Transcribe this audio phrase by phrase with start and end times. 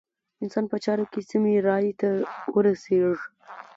[0.43, 2.09] انسان په چارو کې سمې رايې ته
[2.53, 3.25] ورسېږي.